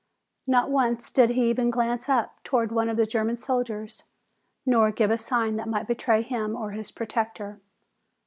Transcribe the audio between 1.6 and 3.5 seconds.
glance up toward one of the German